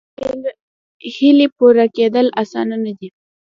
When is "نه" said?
2.85-2.91